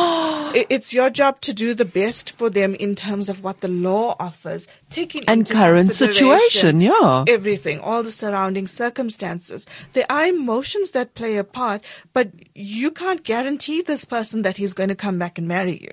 [0.55, 3.69] It- it's your job to do the best for them in terms of what the
[3.69, 7.25] law offers, taking And current situation, yeah.
[7.29, 9.67] everything, all the surrounding circumstances.
[9.93, 11.85] There are emotions that play a part,
[12.15, 15.91] but you can't guarantee this person that he's going to come back and marry you.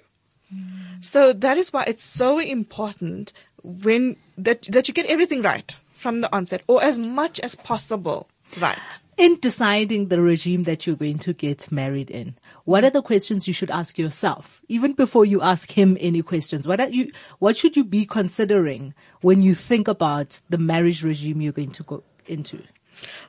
[0.56, 1.04] Mm.
[1.04, 6.22] So that is why it's so important when that that you get everything right from
[6.22, 8.78] the onset, or as much as possible right.
[9.16, 12.36] In deciding the regime that you're going to get married in,
[12.66, 16.68] what are the questions you should ask yourself, even before you ask him any questions?
[16.68, 21.42] What are you, what should you be considering when you think about the marriage regime
[21.42, 22.64] you're going to go into?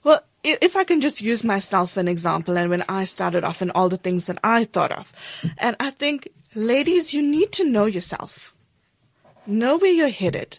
[0.03, 3.71] Well, if I can just use myself an example and when I started off and
[3.75, 5.13] all the things that I thought of.
[5.59, 8.55] And I think, ladies, you need to know yourself.
[9.47, 10.59] Know where you're headed.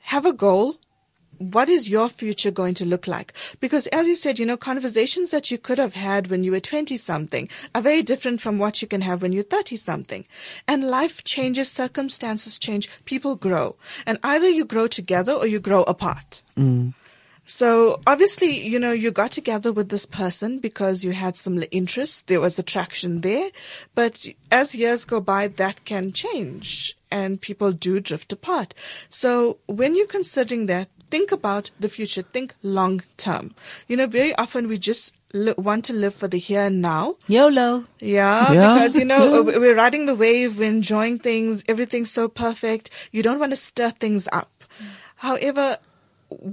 [0.00, 0.76] Have a goal.
[1.38, 3.32] What is your future going to look like?
[3.60, 6.60] Because as you said, you know, conversations that you could have had when you were
[6.60, 10.24] 20 something are very different from what you can have when you're 30 something.
[10.66, 13.76] And life changes, circumstances change, people grow.
[14.06, 16.42] And either you grow together or you grow apart.
[16.56, 16.94] Mm.
[17.46, 22.22] So obviously, you know, you got together with this person because you had some interests.
[22.22, 23.50] There was attraction there.
[23.94, 28.74] But as years go by, that can change and people do drift apart.
[29.08, 32.22] So when you're considering that, think about the future.
[32.22, 33.54] Think long term.
[33.88, 37.16] You know, very often we just li- want to live for the here and now.
[37.28, 37.84] YOLO.
[38.00, 38.74] Yeah, Yeah.
[38.74, 42.90] because you know we're riding the wave, we're enjoying things, everything's so perfect.
[43.12, 44.50] You don't want to stir things up.
[45.16, 45.78] However,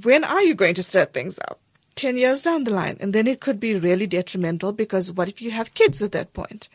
[0.07, 1.59] when are you going to stir things up?
[1.95, 2.97] 10 years down the line.
[2.99, 6.33] And then it could be really detrimental because what if you have kids at that
[6.33, 6.69] point?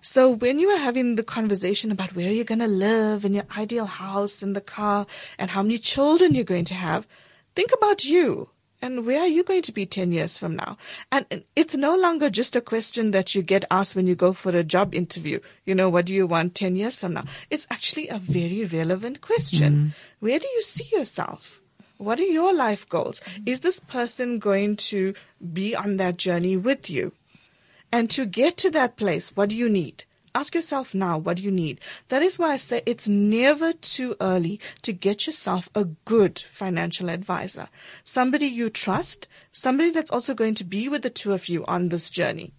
[0.00, 3.44] So when you are having the conversation about where you're going to live and your
[3.58, 5.06] ideal house and the car
[5.38, 7.06] and how many children you're going to have,
[7.54, 8.50] think about you
[8.82, 10.78] and where are you going to be 10 years from now?
[11.12, 14.50] And it's no longer just a question that you get asked when you go for
[14.56, 15.40] a job interview.
[15.66, 17.24] You know, what do you want 10 years from now?
[17.50, 19.72] It's actually a very relevant question.
[19.72, 19.88] Mm-hmm.
[20.20, 21.60] Where do you see yourself?
[21.98, 23.20] What are your life goals?
[23.44, 25.12] Is this person going to
[25.52, 27.12] be on that journey with you?
[27.92, 30.04] And to get to that place, what do you need?
[30.34, 31.80] Ask yourself now, what do you need?
[32.08, 37.10] That is why I say it's never too early to get yourself a good financial
[37.10, 37.68] advisor.
[38.04, 41.88] Somebody you trust, somebody that's also going to be with the two of you on
[41.88, 42.52] this journey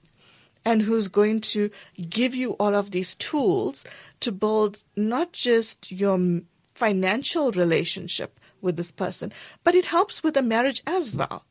[0.66, 1.72] and who's going to
[2.10, 3.84] give you all of these tools
[4.20, 6.42] to build not just your
[6.76, 9.34] financial relationship, with this person.
[9.64, 11.46] But it helps with a marriage as well.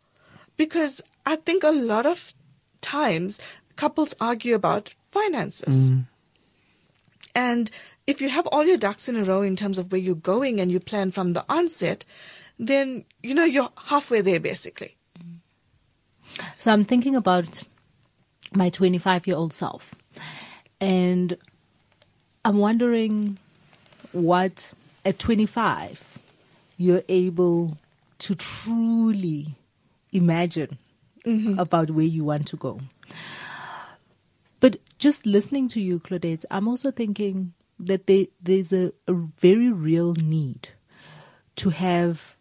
[0.56, 2.32] Because I think a lot of
[2.80, 3.40] times
[3.76, 5.90] couples argue about finances.
[5.90, 6.06] Mm.
[7.34, 7.70] And
[8.06, 10.60] if you have all your ducks in a row in terms of where you're going
[10.60, 12.04] and you plan from the onset,
[12.58, 14.96] then, you know, you're halfway there basically.
[16.58, 17.62] So I'm thinking about
[18.54, 19.94] my 25 year old self.
[20.80, 21.36] And
[22.44, 23.38] I'm wondering
[24.12, 24.72] what
[25.04, 26.18] at 25
[26.76, 27.76] you're able
[28.18, 29.54] to truly
[30.12, 30.78] imagine
[31.24, 31.58] mm-hmm.
[31.58, 32.80] about where you want to go.
[35.00, 40.12] Just listening to you, Claudette, I'm also thinking that there, there's a, a very real
[40.12, 40.68] need
[41.56, 42.36] to have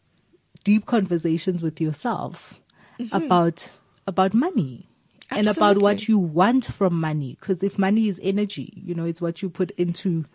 [0.66, 2.60] deep conversations with yourself
[3.00, 3.16] mm-hmm.
[3.16, 3.72] about
[4.06, 4.90] about money
[5.32, 7.38] and about what you want from money.
[7.40, 10.26] Because if money is energy you know it's what you put into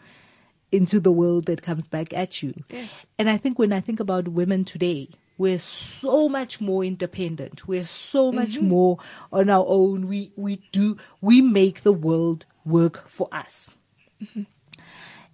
[0.72, 2.54] into the world that comes back at you.
[2.70, 3.06] Yes.
[3.18, 7.66] and i think when i think about women today we're so much more independent.
[7.66, 8.38] We're so mm-hmm.
[8.38, 8.98] much more
[9.32, 10.06] on our own.
[10.06, 13.74] We we do we make the world work for us.
[14.22, 14.42] Mm-hmm.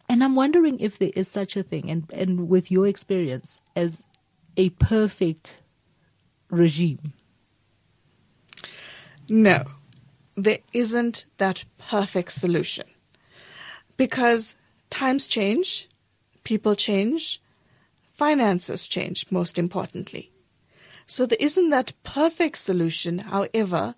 [0.08, 4.02] And i'm wondering if there is such a thing and and with your experience as
[4.56, 5.58] a perfect
[6.50, 7.12] regime.
[9.28, 9.64] No,
[10.36, 12.86] there isn't that perfect solution.
[13.96, 14.56] Because
[14.88, 15.88] times change,
[16.42, 17.40] people change,
[18.20, 20.30] finances change, most importantly.
[21.06, 23.18] So there isn't that perfect solution.
[23.18, 23.94] However,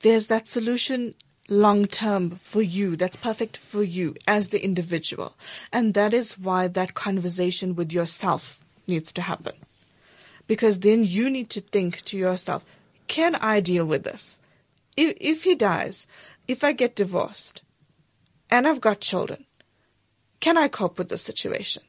[0.00, 1.14] there's that solution
[1.48, 5.34] long term for you that's perfect for you as the individual.
[5.72, 9.54] And that is why that conversation with yourself needs to happen.
[10.46, 12.62] Because then you need to think to yourself,
[13.06, 14.38] can I deal with this?
[14.94, 16.06] If, if he dies,
[16.46, 17.62] if I get divorced,
[18.50, 19.46] and I've got children,
[20.40, 21.82] can I cope with the situation?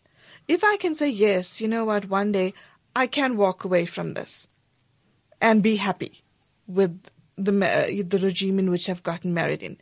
[0.47, 2.53] If I can say, yes, you know what, one day
[2.95, 4.47] I can walk away from this
[5.41, 6.23] and be happy
[6.67, 9.77] with the, ma- uh, the regime in which I've gotten married in,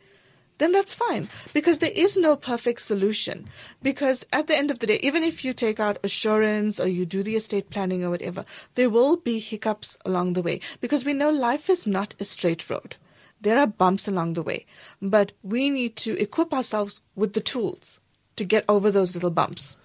[0.58, 1.28] then that's fine.
[1.52, 3.48] Because there is no perfect solution.
[3.82, 7.04] Because at the end of the day, even if you take out assurance or you
[7.04, 8.44] do the estate planning or whatever,
[8.76, 10.60] there will be hiccups along the way.
[10.80, 12.94] Because we know life is not a straight road.
[13.40, 14.66] There are bumps along the way.
[15.00, 17.98] But we need to equip ourselves with the tools
[18.36, 19.78] to get over those little bumps.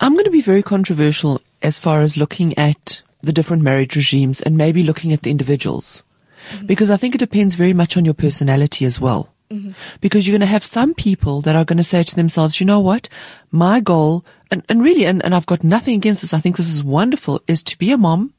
[0.00, 4.40] I'm going to be very controversial as far as looking at the different marriage regimes
[4.40, 6.04] and maybe looking at the individuals.
[6.50, 6.66] Mm-hmm.
[6.66, 9.34] Because I think it depends very much on your personality as well.
[9.50, 9.72] Mm-hmm.
[10.00, 12.66] Because you're going to have some people that are going to say to themselves, you
[12.66, 13.08] know what?
[13.50, 16.34] My goal, and, and really, and, and I've got nothing against this.
[16.34, 18.34] I think this is wonderful is to be a mom,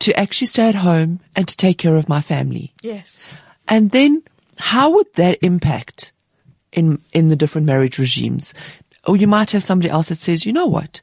[0.00, 2.74] to actually stay at home and to take care of my family.
[2.82, 3.26] Yes.
[3.66, 4.22] And then
[4.56, 6.12] how would that impact
[6.72, 8.54] in, in the different marriage regimes?
[9.08, 11.00] Or you might have somebody else that says, you know what?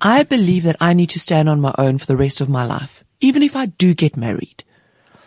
[0.00, 2.64] I believe that I need to stand on my own for the rest of my
[2.66, 4.64] life, even if I do get married.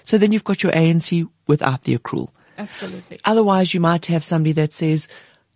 [0.03, 2.29] So then you've got your ANC without the accrual.
[2.57, 3.19] Absolutely.
[3.23, 5.07] Otherwise you might have somebody that says,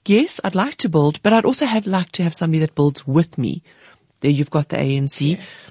[0.06, 3.06] yes, I'd like to build, but I'd also have like to have somebody that builds
[3.06, 3.64] with me.
[4.22, 5.70] There you've got the ANC Yes.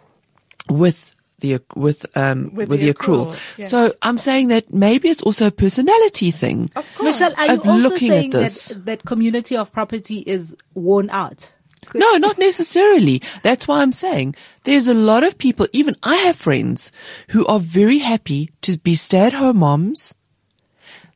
[0.69, 3.27] with the with um with, With the, the accrual.
[3.33, 3.71] accrual, yes.
[3.71, 6.71] So I'm saying that maybe it's also a personality thing.
[6.77, 7.21] Of course.
[7.21, 8.69] Michelle, are you Of also looking at saying this.
[8.69, 11.53] that that community of property is worn out?
[11.95, 13.21] No, not necessarily.
[13.43, 16.93] That's why I'm saying there's a lot of people, even I have friends
[17.29, 20.15] who are very happy to be stay at home moms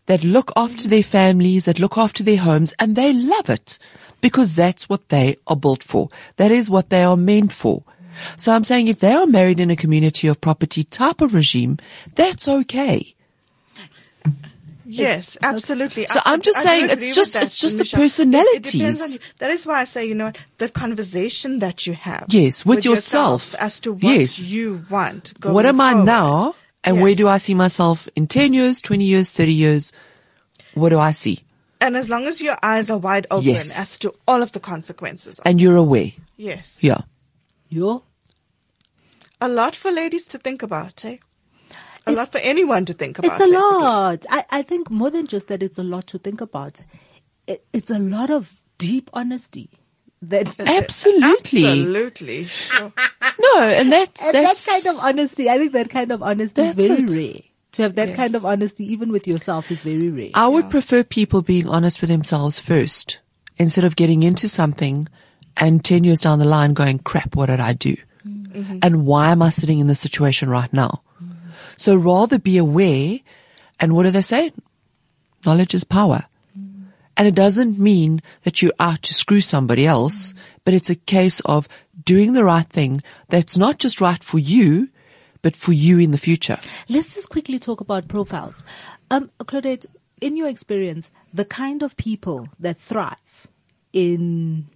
[0.07, 3.79] that look after their families, that look after their homes and they love it
[4.21, 6.09] because that's what they are built for.
[6.37, 7.85] That is what they are meant for.
[8.37, 11.79] So I'm saying if they are married in a community of property type of regime,
[12.15, 13.15] that's okay.
[14.87, 16.07] Yes, absolutely.
[16.09, 18.01] So I- I'm just I saying, agree it's just- that, it's just the Michelle.
[18.01, 19.21] It- it on personalities.
[19.39, 22.27] That is why I say, you know, the conversation that you have.
[22.29, 23.55] Yes, with yourself.
[23.59, 24.39] as to what Yes.
[24.47, 25.33] you want.
[25.43, 26.55] what going am I now?
[26.85, 29.91] And where do I see myself in 10 years, 20 years, 30 years?
[30.75, 31.41] What do I see?
[31.81, 33.79] And as long as your eyes are wide open Yes.
[33.79, 35.39] as to all of the consequences.
[35.39, 36.13] Of And you're aware.
[36.37, 36.79] yes.
[36.83, 36.99] Yeah.
[37.69, 38.05] Yo,
[39.41, 41.17] A lot for ladies to think about, eh?
[42.07, 43.33] A lot for anyone to think about.
[43.33, 43.57] it's a basically.
[43.83, 44.27] lot.
[44.31, 46.81] I, I think more than just that, it's a lot to think about.
[47.47, 49.71] It, it's a lot of deep honesty.
[50.21, 51.67] That's Absolutely.
[51.67, 52.45] Absolutely.
[52.45, 52.93] Sure.
[53.39, 55.51] No, and that's, and that kind of honesty.
[55.51, 57.11] I think that kind of honesty is very it.
[57.11, 57.41] rare.
[57.73, 58.17] To have that Yes.
[58.17, 60.31] kind of honesty, even with yourself, is very rare.
[60.35, 63.19] I would prefer people being honest with themselves first
[63.57, 65.09] instead of getting into something
[65.57, 67.97] and 10 years down the line going, crap, what did I do?
[68.27, 68.79] Mm-hmm.
[68.83, 71.03] And why am I sitting in this situation right now?
[71.23, 71.51] Mm-hmm.
[71.77, 73.19] So rather be aware
[73.81, 74.53] and what do they say?
[75.45, 76.25] Knowledge is power.
[76.59, 76.85] Mm-hmm.
[77.17, 80.35] And it doesn't mean that you're out to screw somebody else,
[80.65, 81.69] but it's a case of
[82.05, 84.89] doing the right thing that's not just right for you,
[85.43, 86.59] but for you in the future.
[86.89, 88.65] Let's just quickly talk about profiles.
[89.11, 89.87] Um, Claudette,
[90.21, 93.47] in your experience, the kind of people that thrive
[93.93, 94.67] in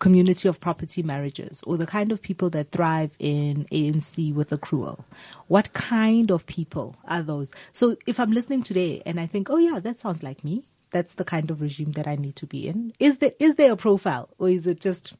[0.00, 5.04] community of property marriages or the kind of people that thrive in ANC with accrual,
[5.46, 7.54] what kind of people are those?
[7.72, 11.14] So if I'm listening today and I think, oh yeah, that sounds like me, that's
[11.14, 12.92] the kind of regime that I need to be in.
[12.98, 15.14] Is there, is there a profile or is it just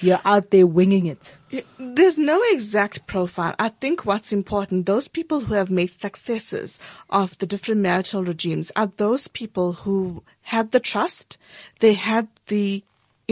[0.00, 1.36] you're out there winging it?
[1.78, 3.54] There's no exact profile.
[3.58, 6.80] I think what's important, those people who have made successes
[7.10, 11.38] of the different marital regimes are those people who had the trust,
[11.80, 12.82] they had the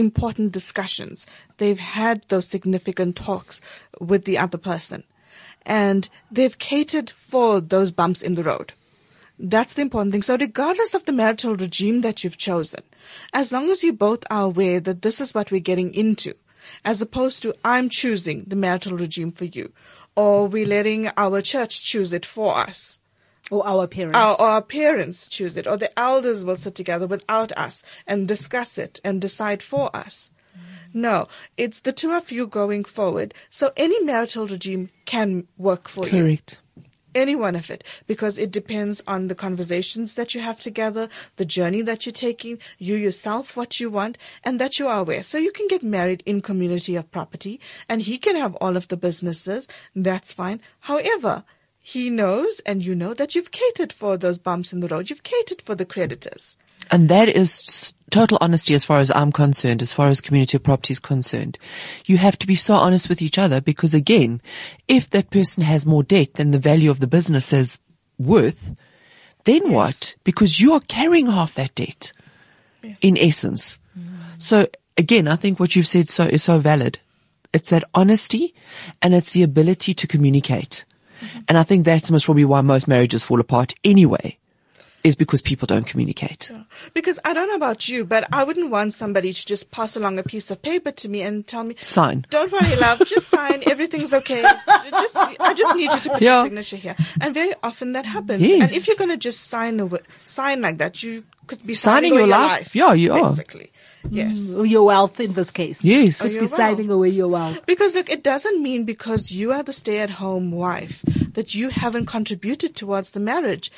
[0.01, 1.25] important discussions.
[1.57, 3.61] They've had those significant talks
[3.99, 5.05] with the other person
[5.65, 8.73] and they've catered for those bumps in the road.
[9.39, 10.21] That's the important thing.
[10.21, 12.81] So regardless of the marital regime that you've chosen,
[13.33, 16.35] as long as you both are aware that this is what we're getting into,
[16.85, 19.71] as opposed to I'm choosing the marital regime for you,
[20.15, 22.99] or we're letting our church choose it for us,
[23.49, 24.17] or our parents.
[24.17, 28.27] Our, or our parents choose it, or the elders will sit together without us and
[28.27, 30.31] discuss it and decide for us.
[30.93, 33.33] No, it's the two of you going forward.
[33.49, 36.13] So any marital regime can work for Correct.
[36.13, 36.21] you.
[36.23, 36.59] Correct.
[37.13, 41.43] Any one of it, because it depends on the conversations that you have together, the
[41.43, 45.21] journey that you're taking, you yourself, what you want, and that you are aware.
[45.21, 48.87] So you can get married in community of property, and he can have all of
[48.87, 49.67] the businesses.
[49.93, 50.61] That's fine.
[50.79, 51.43] However,
[51.81, 55.09] he knows and you know that you've catered for those bumps in the road.
[55.09, 56.55] You've catered for the creditors.
[56.91, 60.63] And that is total honesty as far as I'm concerned, as far as community of
[60.63, 61.57] property is concerned.
[62.05, 64.41] You have to be so honest with each other because again,
[64.87, 67.79] if that person has more debt than the value of the business is
[68.19, 68.75] worth,
[69.45, 69.71] then yes.
[69.71, 70.15] what?
[70.23, 72.11] Because you are carrying half that debt
[72.83, 72.97] yes.
[73.01, 73.79] in essence.
[73.97, 74.11] Mm.
[74.37, 74.67] So
[74.97, 76.99] again, I think what you've said so is so valid.
[77.53, 78.53] It's that honesty
[79.01, 80.85] and it's the ability to communicate.
[81.47, 84.37] And I think that's most probably why most marriages fall apart anyway
[85.03, 86.49] is because people don't communicate.
[86.51, 86.63] Yeah.
[86.93, 90.19] Because I don't know about you, but I wouldn't want somebody to just pass along
[90.19, 92.25] a piece of paper to me and tell me, sign.
[92.29, 93.63] Don't worry, love, just sign.
[93.67, 94.41] Everything's okay.
[94.41, 96.35] Just, I just need you to put yeah.
[96.35, 96.95] your signature here.
[97.19, 98.41] And very often that happens.
[98.41, 98.61] Yes.
[98.61, 99.89] And if you're going to just sign, a
[100.23, 102.59] sign like that, you could be signing, signing your, your life.
[102.59, 102.75] life.
[102.75, 103.29] Yeah, you are.
[103.29, 103.71] Basically.
[104.09, 104.39] Yes.
[104.39, 105.83] Mm, your wealth in this case.
[105.83, 106.21] Yes.
[106.21, 107.65] Could be signing away your wealth.
[107.65, 111.01] Because look, it doesn't mean because you are the stay-at-home wife
[111.33, 113.71] that you haven't contributed towards the marriage.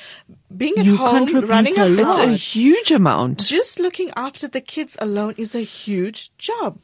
[0.56, 3.38] Being at you home, running a It's a huge amount.
[3.46, 6.78] Just looking after the kids alone is a huge job.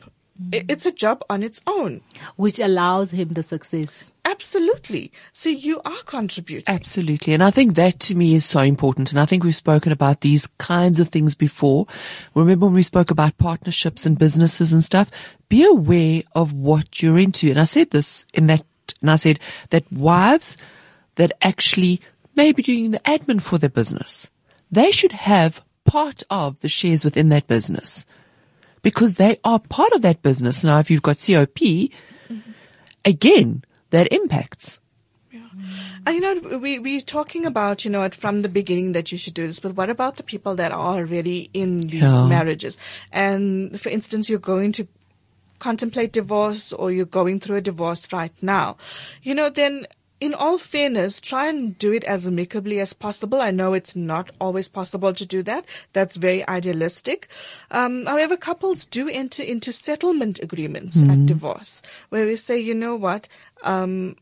[0.52, 2.00] It's a job on its own.
[2.36, 4.10] Which allows him the success.
[4.24, 5.12] Absolutely.
[5.32, 6.74] So you are contributing.
[6.74, 7.34] Absolutely.
[7.34, 9.12] And I think that to me is so important.
[9.12, 11.86] And I think we've spoken about these kinds of things before.
[12.34, 15.10] Remember when we spoke about partnerships and businesses and stuff?
[15.48, 17.50] Be aware of what you're into.
[17.50, 18.64] And I said this in that,
[19.00, 20.56] and I said that wives
[21.16, 22.00] that actually
[22.34, 24.30] may be doing the admin for their business,
[24.70, 28.06] they should have part of the shares within that business
[28.82, 30.64] because they are part of that business.
[30.64, 32.38] Now, if you've got COP, mm-hmm.
[33.04, 34.78] again, that impacts.
[35.30, 35.46] Yeah.
[36.06, 39.34] And you know, we, we're talking about, you know, from the beginning that you should
[39.34, 42.26] do this, but what about the people that are already in these yeah.
[42.26, 42.78] marriages?
[43.12, 44.88] And for instance, you're going to
[45.58, 48.78] contemplate divorce or you're going through a divorce right now.
[49.22, 49.86] You know, then
[50.20, 53.40] in all fairness, try and do it as amicably as possible.
[53.40, 55.64] I know it's not always possible to do that.
[55.92, 57.28] That's very idealistic.
[57.70, 61.10] Um, however, couples do enter into settlement agreements mm.
[61.10, 63.28] at divorce, where we say, you know what,
[63.62, 64.16] um,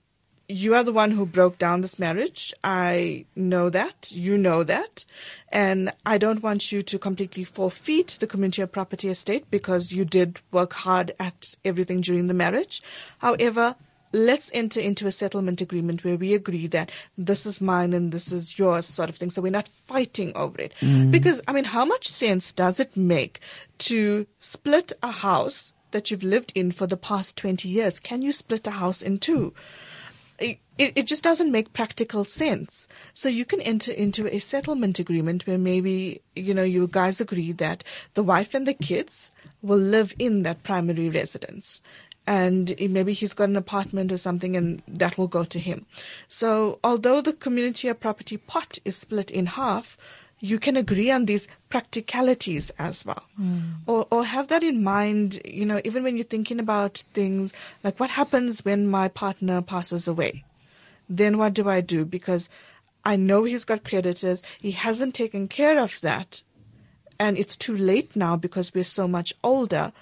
[0.48, 2.54] you are the one who broke down this marriage.
[2.64, 4.10] I know that.
[4.10, 5.04] You know that.
[5.52, 10.06] And I don't want you to completely forfeit the community of property estate because you
[10.06, 12.82] did work hard at everything during the marriage.
[13.18, 13.76] However,
[14.12, 18.32] let's enter into a settlement agreement where we agree that this is mine and this
[18.32, 19.30] is yours sort of thing.
[19.30, 20.72] So we're not fighting over it.
[20.80, 21.10] Mm.
[21.10, 23.40] Because, I mean, how much sense does it make
[23.78, 28.00] to split a house that you've lived in for the past 20 years?
[28.00, 29.54] Can you split a house in two?
[30.38, 32.86] It, it just doesn't make practical sense.
[33.12, 37.50] So you can enter into a settlement agreement where maybe, you know, you guys agree
[37.52, 37.82] that
[38.14, 41.82] the wife and the kids will live in that primary residence
[42.28, 45.86] and maybe he's got an apartment or something and that will go to him.
[46.28, 49.96] So although the community of property pot is split in half,
[50.38, 53.24] you can agree on these practicalities as well.
[53.40, 53.76] Mm.
[53.86, 57.98] Or, or have that in mind, you know, even when you're thinking about things like
[57.98, 60.44] what happens when my partner passes away?
[61.08, 62.04] Then what do I do?
[62.04, 62.50] Because
[63.06, 64.42] I know he's got creditors.
[64.60, 66.42] He hasn't taken care of that.
[67.18, 69.92] And it's too late now because we're so much older.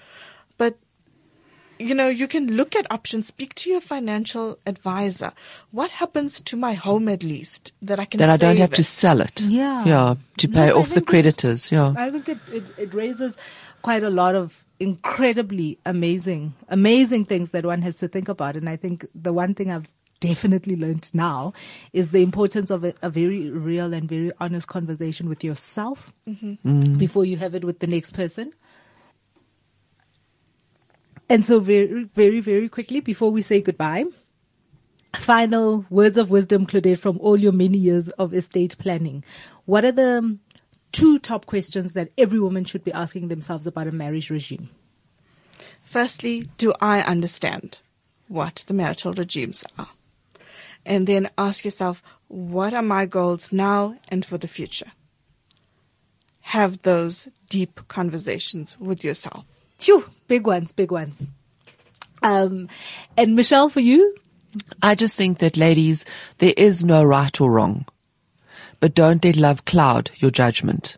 [1.77, 5.31] But you know, you can look at options, speak to your financial advisor.
[5.71, 8.75] What happens to my home at least that I can That I don't have save
[8.75, 9.41] to sell it.
[9.41, 9.85] Yeah.
[9.85, 10.15] Yeah.
[10.37, 11.71] To pay I off the think it- creditors.
[11.71, 11.93] Yeah.
[11.97, 13.37] I think it, it, it raises
[13.81, 18.55] quite a lot of incredibly amazing, amazing things that one has to think about.
[18.55, 21.53] And I think the one thing I've definitely learned now
[21.93, 26.53] is the importance of a, a very real and very honest conversation with yourself mm-hmm.
[26.67, 26.97] mm.
[26.97, 28.53] before you have it with the next person.
[31.29, 34.05] And so very, very, very quickly before we say goodbye,
[35.15, 39.23] final words of wisdom, Claudette, from all your many years of estate planning.
[39.65, 40.37] What are the
[40.91, 44.69] two top questions that every woman should be asking themselves about a marriage regime?
[45.83, 47.79] Firstly, do I understand
[48.27, 49.89] what the marital regimes are?
[50.85, 54.91] And then ask yourself, what are my goals now and for the future?
[56.41, 59.45] Have those deep conversations with yourself.
[59.77, 61.27] Phew, big ones, big ones.
[62.23, 62.69] Um,
[63.15, 64.15] and Michelle, for you,
[64.81, 66.05] I just think that ladies,
[66.39, 67.85] there is no right or wrong.
[68.79, 70.97] But don't let love cloud your judgment.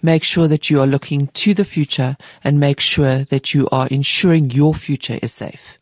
[0.00, 3.88] Make sure that you are looking to the future and make sure that you are
[3.88, 5.77] ensuring your future is safe.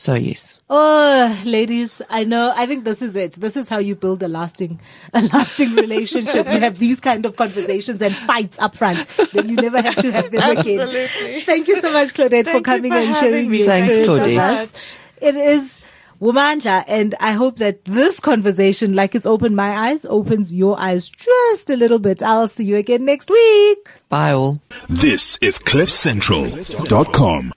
[0.00, 0.14] Sure.
[0.14, 0.58] So yes.
[0.70, 2.52] Oh, ladies, I know.
[2.56, 3.32] I think this is it.
[3.34, 4.80] This is how you build a lasting,
[5.12, 6.46] a lasting relationship.
[6.46, 9.06] You have these kind of conversations and fights up front.
[9.32, 10.80] Then you never have to have them again.
[10.80, 11.40] Absolutely.
[11.42, 13.58] Thank you so much, Claudette, for Thank you coming for and sharing me.
[13.58, 14.38] your Thanks, Claudette.
[14.38, 14.96] us.
[15.20, 15.82] It is
[16.20, 21.10] Womandla, and I hope that this conversation, like it's opened my eyes, opens your eyes
[21.10, 22.22] just a little bit.
[22.22, 23.88] I'll see you again next week.
[24.08, 24.60] Bye all.
[24.88, 27.52] This is CliffCentral.com.